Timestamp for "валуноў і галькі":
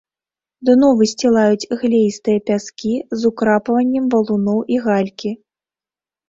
4.15-5.31